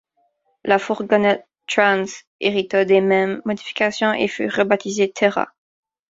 [0.65, 2.05] La fourgonette Trans
[2.39, 5.49] hérita des mêmes modifications et fut rebaptisée Terra.